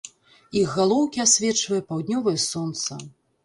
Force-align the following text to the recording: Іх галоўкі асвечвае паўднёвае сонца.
Іх 0.61 0.71
галоўкі 0.79 1.23
асвечвае 1.27 1.81
паўднёвае 1.93 2.37
сонца. 2.51 3.03